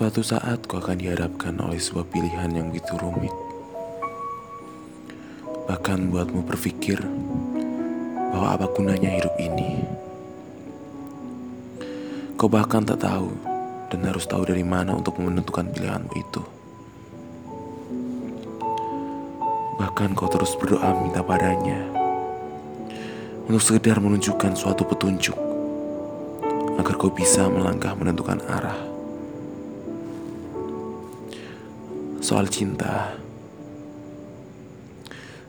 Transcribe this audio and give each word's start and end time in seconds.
Suatu 0.00 0.24
saat 0.24 0.64
kau 0.64 0.80
akan 0.80 0.96
dihadapkan 0.96 1.60
oleh 1.60 1.76
sebuah 1.76 2.08
pilihan 2.08 2.48
yang 2.56 2.72
begitu 2.72 2.96
rumit. 2.96 3.36
Bahkan 5.68 6.08
buatmu 6.08 6.40
berpikir 6.48 7.04
bahwa 8.32 8.48
apa 8.48 8.64
gunanya 8.72 9.12
hidup 9.12 9.36
ini. 9.36 9.84
Kau 12.40 12.48
bahkan 12.48 12.80
tak 12.80 13.04
tahu 13.04 13.28
dan 13.92 14.00
harus 14.08 14.24
tahu 14.24 14.48
dari 14.48 14.64
mana 14.64 14.96
untuk 14.96 15.20
menentukan 15.20 15.68
pilihanmu 15.68 16.12
itu. 16.16 16.42
Bahkan 19.84 20.16
kau 20.16 20.32
terus 20.32 20.56
berdoa 20.56 20.96
minta 20.96 21.20
padanya 21.20 21.76
untuk 23.52 23.60
sekedar 23.60 24.00
menunjukkan 24.00 24.56
suatu 24.56 24.80
petunjuk 24.80 25.36
agar 26.80 26.94
kau 26.96 27.12
bisa 27.12 27.52
melangkah 27.52 27.92
menentukan 27.92 28.40
arah. 28.48 28.89
Soal 32.30 32.46
cinta, 32.46 33.10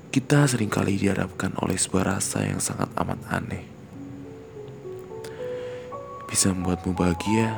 kita 0.09 0.49
sering 0.49 0.65
kali 0.65 0.97
dihadapkan 0.97 1.53
oleh 1.61 1.77
sebuah 1.77 2.17
rasa 2.17 2.41
yang 2.41 2.57
sangat 2.57 2.89
amat 2.97 3.21
aneh. 3.29 3.61
Bisa 6.25 6.49
membuatmu 6.49 6.97
bahagia, 6.97 7.53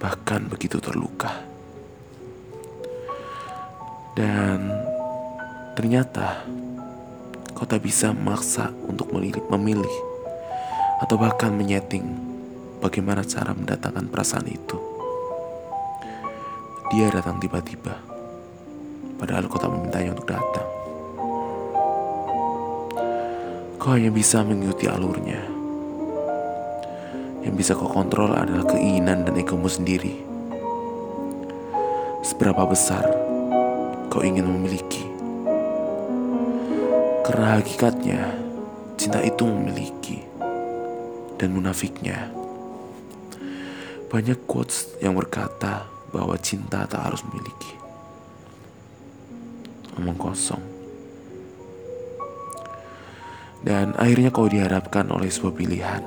bahkan 0.00 0.48
begitu 0.48 0.80
terluka. 0.80 1.44
Dan 4.16 4.64
ternyata 5.76 6.40
kau 7.52 7.68
tak 7.68 7.84
bisa 7.84 8.16
memaksa 8.16 8.72
untuk 8.88 9.12
memilih 9.52 9.96
atau 11.04 11.20
bahkan 11.20 11.52
menyeting 11.52 12.16
bagaimana 12.80 13.20
cara 13.28 13.52
mendatangkan 13.52 14.08
perasaan 14.08 14.48
itu. 14.48 14.93
Dia 16.94 17.10
datang 17.10 17.42
tiba-tiba, 17.42 17.90
padahal 19.18 19.50
kau 19.50 19.58
tak 19.58 19.66
memintanya 19.66 20.14
untuk 20.14 20.30
datang. 20.30 20.68
Kau 23.82 23.98
hanya 23.98 24.14
bisa 24.14 24.46
mengikuti 24.46 24.86
alurnya. 24.86 25.42
Yang 27.42 27.54
bisa 27.58 27.74
kau 27.74 27.90
kontrol 27.90 28.30
adalah 28.38 28.62
keinginan 28.70 29.26
dan 29.26 29.34
egomu 29.34 29.66
sendiri. 29.66 30.22
Seberapa 32.22 32.62
besar 32.62 33.02
kau 34.06 34.22
ingin 34.22 34.46
memiliki? 34.46 35.02
Karena 37.26 37.58
hakikatnya, 37.58 38.22
cinta 38.94 39.18
itu 39.18 39.42
memiliki 39.42 40.22
dan 41.42 41.58
munafiknya. 41.58 42.30
Banyak 44.14 44.46
quotes 44.46 44.94
yang 45.02 45.18
berkata 45.18 45.90
bahwa 46.14 46.38
cinta 46.38 46.86
tak 46.86 47.10
harus 47.10 47.26
memiliki. 47.26 47.74
Omong 49.98 50.14
kosong. 50.14 50.62
Dan 53.66 53.98
akhirnya 53.98 54.30
kau 54.30 54.46
dihadapkan 54.46 55.10
oleh 55.10 55.26
sebuah 55.26 55.54
pilihan. 55.58 56.02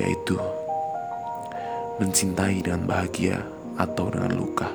Yaitu 0.00 0.40
mencintai 2.00 2.64
dengan 2.64 2.88
bahagia 2.88 3.44
atau 3.76 4.08
dengan 4.08 4.32
luka. 4.32 4.72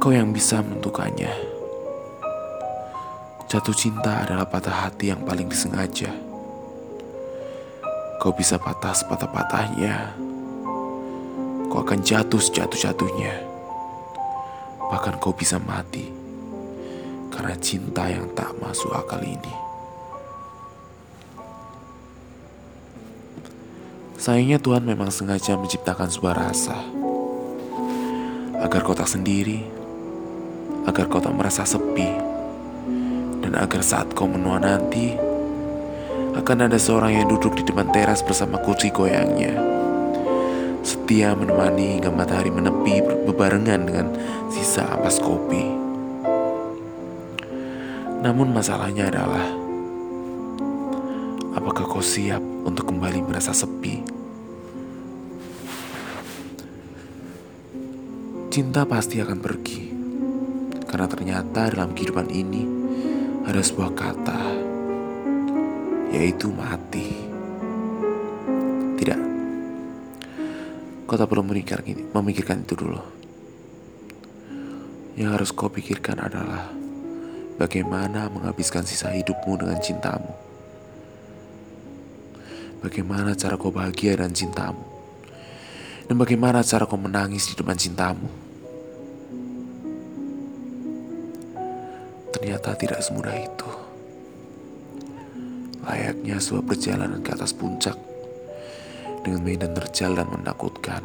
Kau 0.00 0.12
yang 0.12 0.32
bisa 0.32 0.60
menentukannya. 0.60 1.32
Jatuh 3.50 3.76
cinta 3.76 4.24
adalah 4.24 4.48
patah 4.48 4.88
hati 4.88 5.12
yang 5.12 5.24
paling 5.26 5.48
disengaja. 5.48 6.29
Kau 8.20 8.36
bisa 8.36 8.60
patah 8.60 8.92
sepatah-patahnya. 8.92 10.12
Kau 11.72 11.80
akan 11.80 12.04
jatuh 12.04 12.36
sejatuh-jatuhnya. 12.36 13.32
Bahkan 14.92 15.16
kau 15.16 15.32
bisa 15.32 15.56
mati 15.56 16.12
karena 17.32 17.56
cinta 17.56 18.04
yang 18.12 18.28
tak 18.36 18.52
masuk 18.60 18.92
akal 18.92 19.24
ini. 19.24 19.54
Sayangnya 24.20 24.60
Tuhan 24.60 24.84
memang 24.84 25.08
sengaja 25.08 25.56
menciptakan 25.56 26.12
sebuah 26.12 26.36
rasa 26.36 26.76
agar 28.60 28.84
kau 28.84 28.92
tak 28.92 29.08
sendiri, 29.08 29.64
agar 30.84 31.08
kau 31.08 31.24
tak 31.24 31.32
merasa 31.32 31.64
sepi 31.64 32.12
dan 33.40 33.56
agar 33.56 33.80
saat 33.80 34.12
kau 34.12 34.28
menua 34.28 34.60
nanti 34.60 35.29
akan 36.30 36.70
ada 36.70 36.78
seorang 36.78 37.18
yang 37.18 37.26
duduk 37.26 37.58
di 37.58 37.66
depan 37.66 37.90
teras 37.90 38.22
bersama 38.22 38.62
kursi 38.62 38.94
goyangnya. 38.94 39.50
Setia 40.86 41.34
menemani 41.34 41.98
hingga 41.98 42.10
matahari 42.14 42.54
menepi 42.54 43.02
bebarengan 43.26 43.80
dengan 43.82 44.06
sisa 44.48 44.86
ampas 44.86 45.18
kopi. 45.18 45.66
Namun 48.20 48.52
masalahnya 48.54 49.10
adalah 49.10 49.46
apakah 51.56 51.88
kau 51.88 52.04
siap 52.04 52.40
untuk 52.62 52.94
kembali 52.94 53.26
merasa 53.26 53.50
sepi? 53.50 54.04
Cinta 58.50 58.82
pasti 58.86 59.18
akan 59.22 59.38
pergi. 59.38 59.82
Karena 60.90 61.06
ternyata 61.06 61.70
dalam 61.70 61.94
kehidupan 61.94 62.28
ini 62.34 62.66
ada 63.46 63.62
sebuah 63.62 63.94
kata 63.94 64.59
yaitu 66.10 66.50
mati. 66.50 67.14
Tidak. 68.98 69.20
Kau 71.06 71.16
tak 71.16 71.26
perlu 71.26 71.42
memikirkan, 71.46 72.12
memikirkan 72.14 72.66
itu 72.66 72.74
dulu. 72.76 73.02
Yang 75.18 75.30
harus 75.34 75.50
kau 75.50 75.72
pikirkan 75.72 76.22
adalah 76.22 76.70
bagaimana 77.58 78.30
menghabiskan 78.30 78.86
sisa 78.86 79.10
hidupmu 79.14 79.58
dengan 79.58 79.78
cintamu. 79.80 80.30
Bagaimana 82.84 83.34
cara 83.38 83.56
kau 83.58 83.72
bahagia 83.72 84.18
dan 84.18 84.32
cintamu. 84.36 84.84
Dan 86.06 86.18
bagaimana 86.18 86.66
cara 86.66 86.84
kau 86.84 86.98
menangis 86.98 87.50
di 87.50 87.54
depan 87.54 87.78
cintamu. 87.78 88.50
ternyata 92.40 92.72
tidak 92.72 93.04
semudah 93.04 93.36
itu. 93.36 93.89
Layaknya 95.80 96.36
sebuah 96.36 96.64
perjalanan 96.68 97.24
ke 97.24 97.32
atas 97.32 97.56
puncak 97.56 97.96
dengan 99.24 99.40
medan 99.40 99.72
terjal 99.72 100.12
dan 100.16 100.28
menakutkan. 100.28 101.00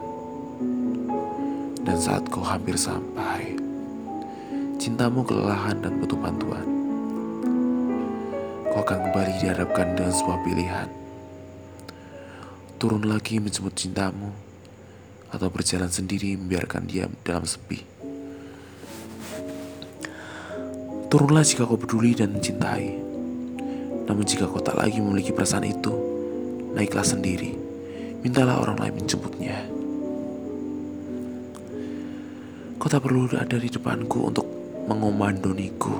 Dan 1.85 1.97
saat 2.01 2.27
kau 2.27 2.41
hampir 2.41 2.75
sampai, 2.75 3.55
cintamu 4.81 5.21
kelelahan 5.23 5.79
dan 5.79 5.95
butuh 6.01 6.17
bantuan. 6.17 6.65
Kau 8.73 8.81
akan 8.83 8.99
kembali 9.07 9.33
dihadapkan 9.39 9.95
dengan 9.95 10.11
sebuah 10.11 10.39
pilihan. 10.43 10.89
Turun 12.75 13.07
lagi 13.07 13.39
menjemput 13.39 13.71
cintamu 13.77 14.35
atau 15.31 15.47
berjalan 15.47 15.87
sendiri 15.87 16.35
membiarkan 16.35 16.83
dia 16.83 17.07
dalam 17.23 17.47
sepi. 17.47 17.79
Turunlah 21.07 21.47
jika 21.47 21.63
kau 21.63 21.79
peduli 21.79 22.11
dan 22.11 22.35
mencintai. 22.35 23.04
Namun 24.05 24.23
jika 24.25 24.45
kau 24.45 24.61
tak 24.61 24.77
lagi 24.77 25.01
memiliki 25.01 25.33
perasaan 25.33 25.65
itu, 25.65 25.93
naiklah 26.77 27.05
sendiri. 27.05 27.57
Mintalah 28.21 28.61
orang 28.61 28.77
lain 28.81 28.95
menjemputnya. 29.01 29.57
Kau 32.77 32.89
tak 32.89 33.01
perlu 33.01 33.25
ada 33.33 33.57
di 33.57 33.69
depanku 33.69 34.29
untuk 34.29 34.45
mengomandoniku 34.85 35.93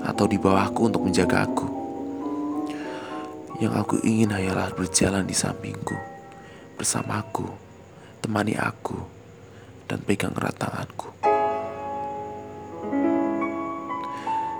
atau 0.00 0.24
di 0.24 0.40
bawahku 0.40 0.88
untuk 0.88 1.04
menjaga 1.04 1.44
aku. 1.44 1.68
Yang 3.58 3.74
aku 3.74 3.96
ingin 4.06 4.32
hanyalah 4.32 4.72
berjalan 4.72 5.26
di 5.26 5.34
sampingku, 5.34 5.98
bersamaku, 6.78 7.44
temani 8.22 8.54
aku, 8.54 8.96
dan 9.90 9.98
pegang 10.06 10.32
erat 10.38 10.56
tanganku. 10.56 11.37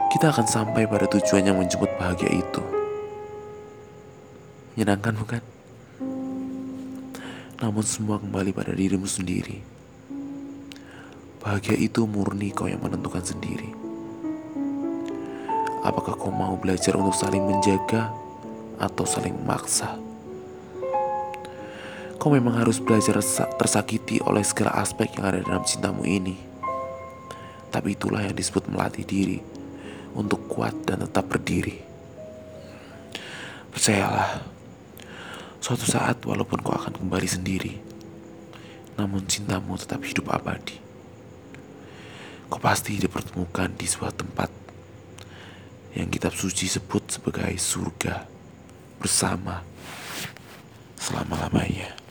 Kita 0.08 0.32
akan 0.32 0.48
sampai 0.48 0.88
pada 0.88 1.04
tujuan 1.04 1.44
yang 1.44 1.60
menjemput 1.60 1.92
bahagia 2.00 2.32
itu. 2.32 2.64
Menyenangkan 4.72 5.12
bukan? 5.20 5.42
Namun 7.60 7.84
semua 7.84 8.16
kembali 8.16 8.56
pada 8.56 8.72
dirimu 8.72 9.04
sendiri. 9.04 9.60
Bahagia 11.44 11.76
itu 11.76 12.08
murni 12.08 12.56
kau 12.56 12.64
yang 12.64 12.80
menentukan 12.80 13.20
sendiri. 13.20 13.68
Apakah 15.84 16.16
kau 16.16 16.32
mau 16.32 16.56
belajar 16.56 16.96
untuk 16.96 17.12
saling 17.12 17.44
menjaga 17.44 18.08
atau 18.80 19.04
saling 19.04 19.36
memaksa? 19.36 19.92
Kau 22.16 22.32
memang 22.32 22.56
harus 22.56 22.80
belajar 22.80 23.20
tersakiti 23.60 24.24
oleh 24.24 24.42
segala 24.42 24.80
aspek 24.80 25.20
yang 25.20 25.36
ada 25.36 25.44
dalam 25.44 25.62
cintamu 25.68 26.02
ini. 26.08 26.40
Tapi 27.68 27.92
itulah 27.92 28.24
yang 28.24 28.34
disebut 28.34 28.64
melatih 28.72 29.04
diri 29.04 29.57
untuk 30.18 30.50
kuat 30.50 30.74
dan 30.82 31.06
tetap 31.06 31.30
berdiri. 31.30 31.78
Percayalah, 33.70 34.42
Suatu 35.58 35.84
saat 35.90 36.22
walaupun 36.22 36.62
kau 36.62 36.70
akan 36.70 36.94
kembali 36.94 37.28
sendiri 37.28 37.74
Namun 38.94 39.26
cintamu 39.26 39.74
tetap 39.74 40.06
hidup 40.06 40.30
abadi 40.30 40.78
Kau 42.46 42.62
pasti 42.62 42.94
dipertemukan 42.94 43.74
di 43.74 43.86
sebuah 43.90 44.14
tempat 44.14 44.50
Yang 45.98 46.08
kitab 46.14 46.32
suci 46.38 46.70
sebut 46.70 47.02
sebagai 47.10 47.50
surga 47.58 48.22
Bersama 49.02 49.60
Selama-lamanya 50.94 52.07